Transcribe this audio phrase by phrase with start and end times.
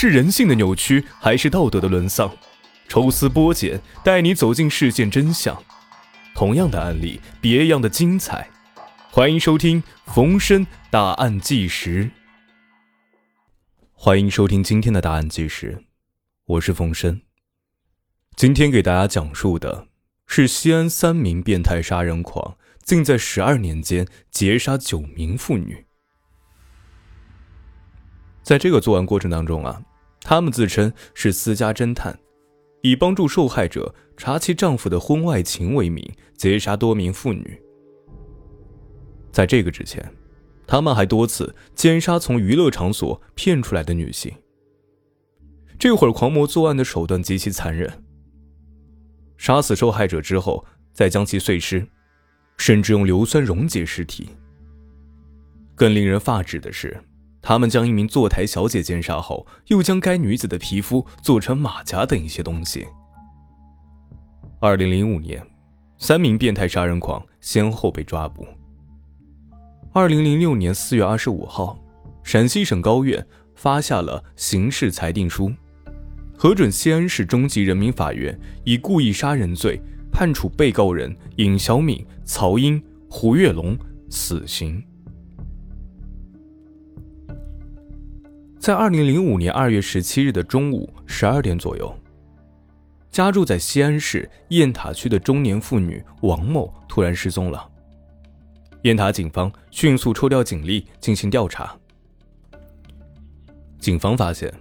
[0.00, 2.30] 是人性的扭曲，还是道德的沦丧？
[2.86, 5.60] 抽丝剥茧，带你走进事件真相。
[6.36, 8.48] 同样的案例，别样的精彩。
[9.10, 12.08] 欢迎收听冯生大案纪实。
[13.92, 15.82] 欢迎收听今天的答案纪实，
[16.44, 17.20] 我是冯生。
[18.36, 19.88] 今天给大家讲述的
[20.28, 25.86] 是西安三名变态杀人狂竟在十二年间劫杀九名妇女。
[28.44, 29.82] 在这个作案过程当中啊，
[30.28, 32.18] 他们自称是私家侦探，
[32.82, 37.58] 以帮助受害者查其丈夫的婚外情为名，劫杀多名妇女。
[39.32, 40.06] 在这个之前，
[40.66, 44.30] 他们还多次奸杀从娱乐场所骗出来的女性。
[45.78, 47.90] 这会儿狂魔作案的手段极其残忍，
[49.38, 51.88] 杀死受害者之后，再将其碎尸，
[52.58, 54.28] 甚至用硫酸溶解尸体。
[55.74, 56.94] 更令人发指的是。
[57.48, 62.86] 他们将一名坐台小姐奸杀后，又将该女子的皮肤做成马甲等一些东西。
[64.60, 65.42] 二零零五年，
[65.96, 68.46] 三名变态杀人狂先后被抓捕。
[69.94, 71.78] 二零零六年四月二十五号，
[72.22, 75.50] 陕西省高院发下了刑事裁定书，
[76.36, 79.80] 核准西安市中级人民法院以故意杀人罪
[80.12, 83.74] 判处被告人尹小敏、曹英、胡跃龙
[84.10, 84.84] 死刑。
[88.68, 91.98] 在二零零五年二月十七日的中午十二点左右，
[93.10, 97.66] 家住在西安市雁塔区的中年妇女王某突然失踪了。
[98.82, 101.74] 雁塔警方迅速抽调警力进行调查。
[103.78, 104.52] 警方发现，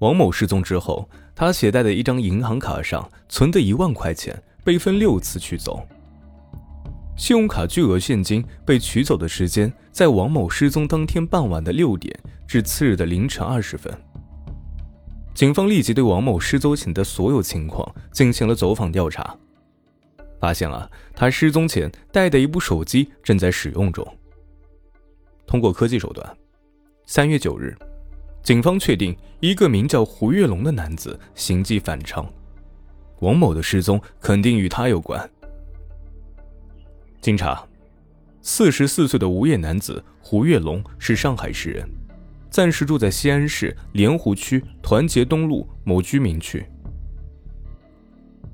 [0.00, 5.82] 王某失踪之后，他携带的一张银行卡上存的一万块钱被分六次取走。
[7.16, 12.14] 信用卡巨额现金被取走的时间在王某失踪当天傍晚的六点。
[12.48, 13.92] 至次日的凌晨二时分，
[15.34, 19.36] 警方立即对王某失踪前的所有情况进行了走访调查，
[20.40, 24.16] 发现啊，他失踪前带的一部手机正在使用中。
[25.46, 26.26] 通过科技手段，
[27.04, 27.76] 三月九日，
[28.42, 32.26] 警方确定一个名叫胡跃龙的男子行迹反常，
[33.20, 35.30] 王某的失踪肯定与他有关。
[37.20, 37.62] 经查，
[38.40, 41.86] 四十四岁的无业男子胡跃龙是上海市人。
[42.50, 46.64] 暂时住在西安市莲湖区团结东路某居民区。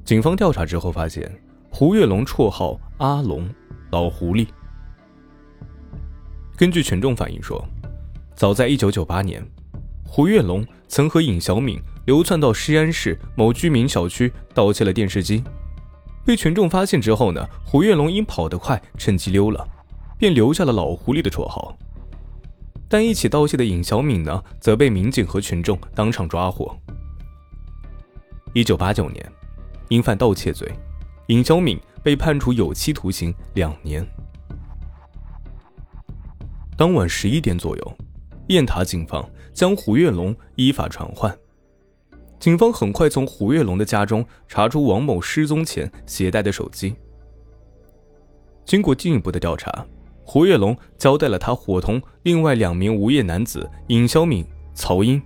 [0.05, 1.31] 警方调查之后发现，
[1.71, 3.49] 胡跃龙绰号阿龙，
[3.91, 4.47] 老狐狸。
[6.57, 7.67] 根据群众反映说，
[8.35, 9.47] 早在1998年，
[10.05, 15.43] 胡跃龙曾和尹小敏流窜到西安市某居民小区盗窃了电视机，
[16.25, 19.67] 被群众发现之后呢，胡跃龙因跑得快，趁机溜了，
[20.19, 21.77] 便留下了老狐狸的绰号。
[22.95, 26.79] 但一起盗窃的尹小敏呢，则被民警和群众当场抓获。
[28.53, 29.33] 一九八九年，
[29.89, 30.73] 因犯盗窃罪，
[31.27, 34.07] 尹小敏被判处有期徒刑两年。
[36.77, 37.97] 当晚十一点左右，
[38.47, 41.37] 雁塔警方将胡跃龙依法传唤。
[42.39, 46.95] 警方很快从胡跃龙的家中查出王某失踪前携带的手机。
[48.65, 49.85] 经过进一步的调查。
[50.25, 55.21] 胡跃龙交代了他伙同另外两名无业男子尹小敏、曹英，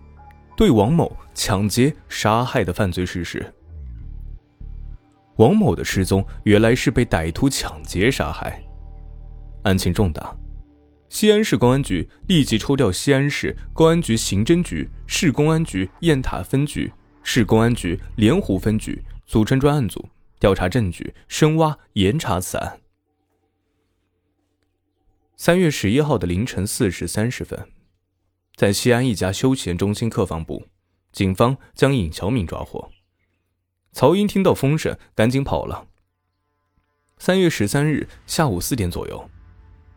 [0.56, 3.54] 对王某抢劫杀害的犯罪事实。
[5.36, 8.60] 王某的失踪原来是被歹徒抢劫杀害，
[9.62, 10.36] 案情重大。
[11.08, 16.92] 西安市公安局立即抽调西安市公安局刑侦局、市公安局雁塔分局、
[17.22, 20.04] 市公安局莲湖分局组成专案组，
[20.40, 22.78] 调查证据，深挖严查此案。
[25.40, 27.70] 三月十一号的凌晨四时三十分，
[28.56, 30.66] 在西安一家休闲中心客房部，
[31.12, 32.90] 警方将尹小敏抓获。
[33.92, 35.86] 曹英听到风声，赶紧跑了。
[37.18, 39.30] 三月十三日下午四点左右，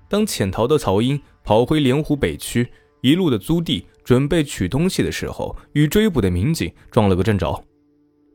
[0.07, 2.71] 当潜逃的曹英跑回莲湖北区
[3.01, 7.65] 一路的租地，准备取东西的时候，与追捕的民警撞了个正着，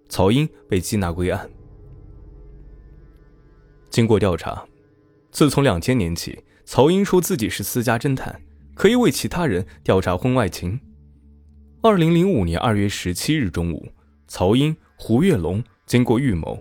[0.08, 1.48] 曹英被缉拿归案。
[3.90, 4.66] 经过调查，
[5.30, 6.36] 自从两千年起。
[6.66, 8.40] 曹英说自己是私家侦探，
[8.74, 10.80] 可以为其他人调查婚外情。
[11.80, 13.86] 二零零五年二月十七日中午，
[14.26, 16.60] 曹英、胡跃龙经过预谋，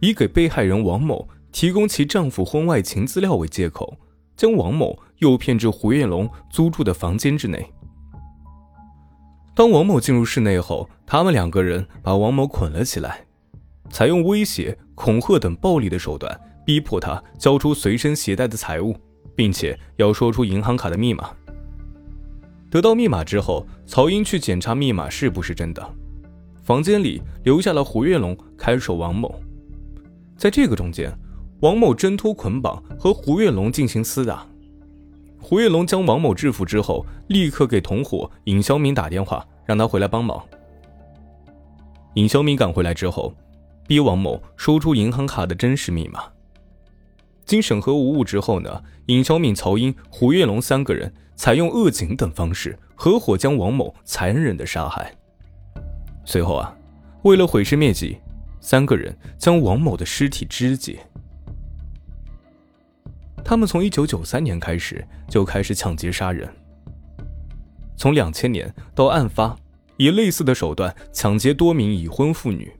[0.00, 3.96] 以给被害人王某提供其丈夫婚外情资料为借口，
[4.36, 7.64] 将王某诱骗至胡跃龙租住的房间之内。
[9.54, 13.24] 当王某进入室内后，他们两个人把王某捆了起来，
[13.88, 18.96] 采用威胁、恐吓等暴力的手段，逼迫他交出随身携带的财物。
[19.38, 21.30] 并且要说出银行卡的密码。
[22.68, 25.94] 得到密码之后，曹英去检查密码是不是真的。
[26.64, 29.40] 房间里留下了胡月龙看守王某。
[30.36, 31.16] 在这个中间，
[31.60, 34.44] 王某挣脱捆绑和胡月龙进行厮打。
[35.40, 40.42] 胡月龙将王某制服之后，立刻给同伙尹肖明打电话，让他回来帮忙。
[42.14, 43.32] 尹肖明赶回来之后，
[43.86, 46.24] 逼王某说出银行卡的真实密码。
[47.48, 55.16] 经审核无误之后呢，尹小敏、曹英、胡月龙三个人采用扼颈等方式，合伙将王某残忍的杀害。
[56.26, 56.76] 随后啊，
[57.22, 58.18] 为了毁尸灭迹，
[58.60, 60.98] 三个人将王某的尸体肢解。
[63.42, 66.46] 他们从一九九三年开始就开始抢劫杀人，
[67.96, 69.56] 从两千年到案发，
[69.96, 72.70] 以类似的手段抢劫多名已婚妇女。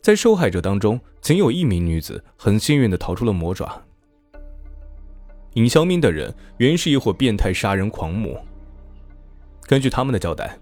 [0.00, 3.82] 在受害者当中，仅有一名女子很幸运的逃出了魔爪。
[5.54, 8.40] 尹肖明等人原是一伙变态杀人狂魔。
[9.66, 10.58] 根据他们的交代，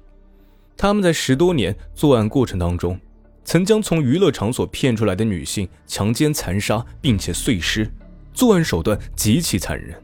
[0.76, 2.98] 他们在十多年作案过程当中，
[3.44, 7.90] 曾将从娱乐场所骗出来的女性强奸残杀，并且碎尸，
[8.32, 9.94] 作案手段极其残忍。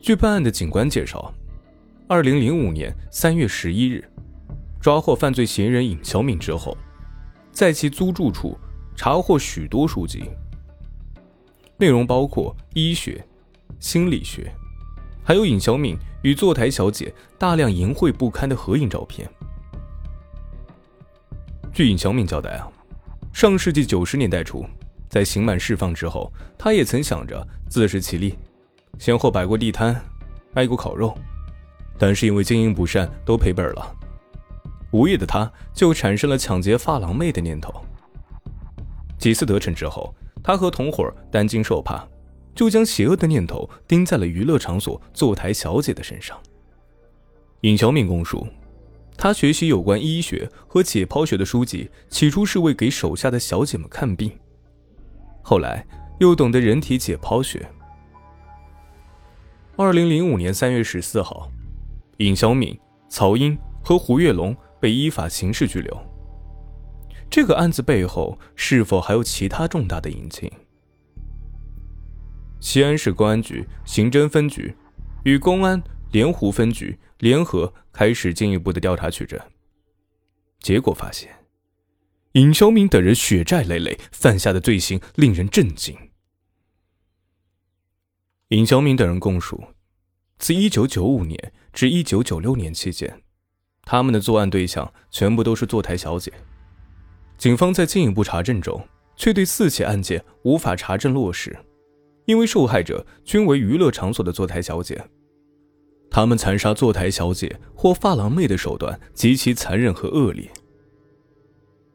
[0.00, 1.32] 据办案的警官介绍，
[2.08, 4.02] 二零零五年三月十一日，
[4.80, 6.76] 抓获犯罪嫌疑人尹小敏之后。
[7.60, 8.58] 在其租住处
[8.96, 10.30] 查获许多书籍，
[11.76, 13.22] 内容包括医学、
[13.78, 14.50] 心理学，
[15.22, 19.30] 还有尹小敏与坐台小姐大量淫秽不堪的合影照片。
[21.70, 22.66] 据尹小敏交代啊，
[23.30, 24.64] 上世纪九十年代初，
[25.10, 28.38] 在刑满释放之后，他也曾想着自食其力，
[28.98, 30.02] 先后摆过地摊，
[30.54, 31.14] 卖过烤肉，
[31.98, 33.96] 但是因为经营不善，都赔本了。
[34.92, 37.72] 无业的他，就产生了抢劫发廊妹的念头。
[39.18, 42.08] 几次得逞之后，他和同伙担惊受怕，
[42.54, 46.36] 就将邪恶的念头盯在了娱乐场所坐台小姐的身上。
[47.60, 48.46] 尹小敏供述，
[49.16, 54.32] 他学习有关医学和解剖学的书籍，起初是为给手下的小姐们看病，
[55.42, 55.86] 后来
[56.18, 57.68] 又懂得人体解剖学。
[59.76, 61.50] 二零零五年三月十四号，
[62.16, 62.78] 尹小敏、
[63.08, 64.56] 曹英和胡月龙。
[64.80, 66.06] 被依法刑事拘留。
[67.30, 70.50] 这个案子背后是否还有其他重大的隐情？
[72.58, 74.74] 西安市公安局刑侦分局
[75.24, 79.38] 与公安莲湖分局联合开始进一步的调查取证。
[80.58, 81.46] 结果发现，
[82.32, 85.96] 尹肖明等人血债累累，犯下的罪行令人震惊。
[88.48, 89.62] 尹肖明等人供述，
[90.38, 93.22] 自1995年至1996年期间。
[93.90, 96.32] 他们的作案对象全部都是坐台小姐，
[97.36, 98.80] 警方在进一步查证中，
[99.16, 101.58] 却对四起案件无法查证落实，
[102.24, 105.04] 因为受害者均为娱乐场所的坐台小姐。
[106.08, 110.48] 他们残杀坐台小姐或发廊妹的手段极其残忍和恶劣。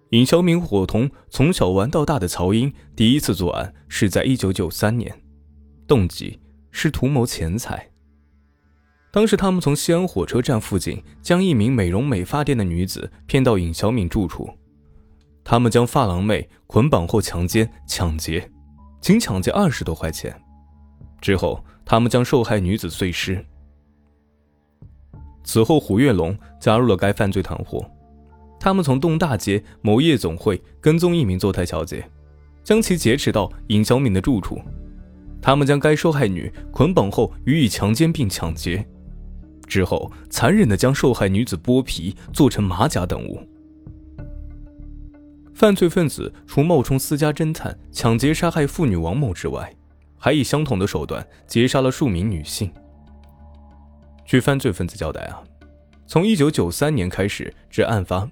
[0.09, 5.17] 尹小敏伙同从小玩到大的曹英第一次作案是在一九九三年，
[5.87, 7.89] 动机是图谋钱财。
[9.15, 14.49] 当时，他们从西安火车站附近将一名美容美发店的女子骗到尹小敏住处，
[15.41, 18.51] 他们将发廊妹捆绑后强奸、抢劫，
[18.99, 20.37] 仅抢劫二十多块钱。
[21.21, 23.41] 之后，他们将受害女子碎尸。
[25.45, 27.89] 此后，胡月龙加入了该犯罪团伙，
[28.59, 32.05] 他们从东大街某夜总会跟踪一名坐台小姐，
[32.65, 34.59] 将其劫持到尹小敏的住处，
[35.41, 38.85] 他们将该受害女捆绑后予以强奸并抢劫。
[39.65, 43.41] 之后，残忍地将受害女子剥皮做成马甲等物。
[45.53, 49.73] 犯罪分子除冒充私家侦探抢劫杀害妇女王某之外，
[50.17, 52.71] 还以相同的手段劫杀了数名女性。
[54.25, 55.41] 据犯罪分子交代啊，
[56.07, 58.29] 从1993年开始至案发，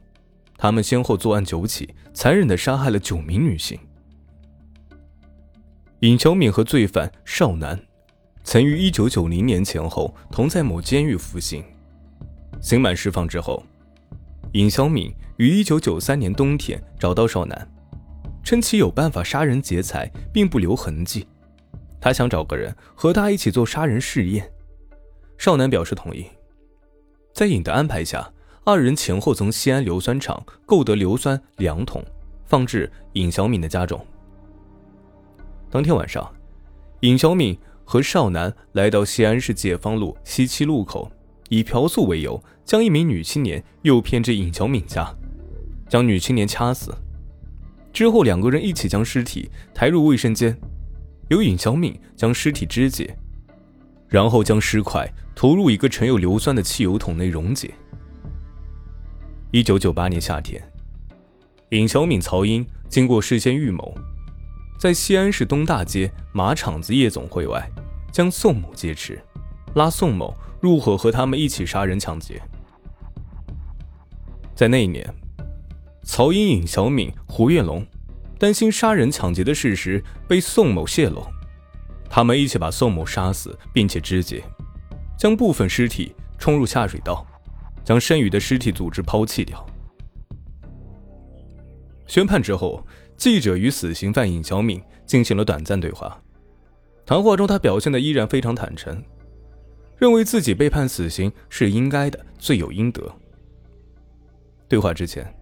[0.57, 3.79] 他们先后作案九起，残忍地杀害了九名女性。
[6.01, 7.79] 尹小敏和罪犯少男。
[8.43, 11.63] 曾于一九九零年前后同在某监狱服刑，
[12.61, 13.63] 刑满释放之后，
[14.51, 17.67] 尹小敏于一九九三年冬天找到少男，
[18.43, 21.25] 称其有办法杀人劫财，并不留痕迹。
[22.01, 24.51] 他想找个人和他一起做杀人试验，
[25.37, 26.25] 少男表示同意。
[27.33, 28.29] 在尹的安排下，
[28.65, 32.03] 二人前后从西安硫酸厂购得硫酸两桶，
[32.45, 34.05] 放置尹小敏的家中。
[35.71, 36.29] 当天晚上，
[36.99, 37.57] 尹小敏。
[37.85, 41.11] 和少男来到西安市解放路西七路口，
[41.49, 45.13] 以嫖宿为由，将一名女青年诱骗至尹小敏家，
[45.89, 46.93] 将女青年掐死。
[47.91, 50.57] 之后，两个人一起将尸体抬入卫生间，
[51.29, 53.15] 由尹小敏将尸体肢解，
[54.07, 57.71] 然后将尸块投入一个盛有硫酸的汽油桶内溶解。
[59.51, 60.59] 一九九八年夏天，
[61.69, 63.93] 尹小敏、曹英经过事先预谋，
[64.77, 67.69] 在西安市东大街马场子夜总会外，
[68.11, 69.21] 将宋某劫持，
[69.75, 72.41] 拉宋某入伙和他们一起杀人抢劫。
[74.53, 75.07] 在那一年，
[76.03, 77.85] 曹英、尹小敏、胡月龙
[78.37, 81.25] 担心杀人抢劫的事实被宋某泄露，
[82.09, 84.43] 他们一起把宋某杀死，并且肢解。
[85.17, 87.25] 将部分尸体冲入下水道，
[87.85, 89.65] 将剩余的尸体组织抛弃掉。
[92.05, 92.85] 宣判之后，
[93.23, 96.21] 记者与死刑犯尹小敏进行了短暂对话。
[97.05, 99.01] 谈话中，他表现的依然非常坦诚，
[99.97, 103.01] 认为自己被判死刑是应该的，罪有应得。
[104.67, 105.33] 对话之前，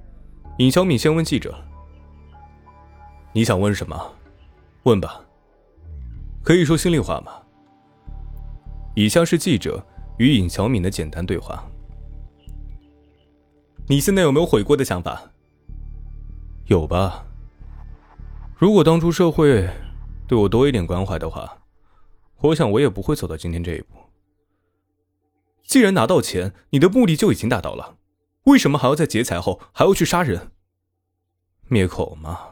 [0.60, 1.60] 尹小敏先问记者
[3.34, 4.14] ：“你想问什么？
[4.84, 5.20] 问吧，
[6.44, 7.32] 可以说心里话吗？”
[8.94, 9.84] 以下是记者
[10.20, 11.68] 与尹小敏的简单对话。
[13.88, 15.20] 你现在有没有悔过的想法？
[16.68, 17.26] 有吧。
[18.62, 19.68] 如果当初社会
[20.28, 21.64] 对我多一点关怀的话，
[22.42, 23.98] 我想我也不会走到今天这一步。
[25.64, 27.98] 既然拿到钱，你的目的就已经达到了，
[28.44, 30.52] 为什么还要在劫财后还要去杀人？
[31.70, 32.50] 灭口嘛，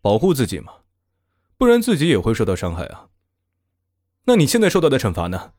[0.00, 0.72] 保护自己嘛，
[1.58, 3.08] 不然自己也会受到伤害啊。
[4.26, 5.54] 那你现在受到的惩罚呢？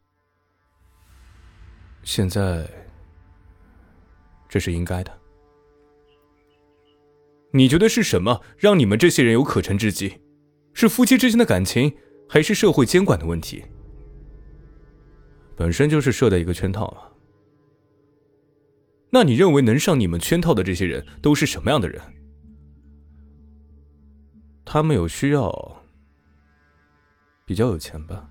[2.01, 2.65] 现在，
[4.47, 5.11] 这是应该的。
[7.55, 10.19] 你觉得是什么让你们这些人有可乘之机？
[10.73, 11.95] 是夫妻之间的感情，
[12.27, 13.63] 还是社会监管的问题？
[15.55, 17.15] 本身就是设的一个圈套啊。
[19.09, 22.01] 那你认为能上你们圈套的这些人都是什么样的人？
[24.65, 25.81] 他们有需要，
[27.45, 28.29] 比较有钱吧。